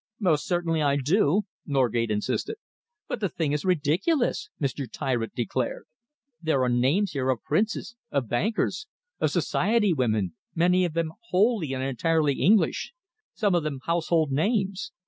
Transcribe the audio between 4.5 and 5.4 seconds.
Mr. Tyritt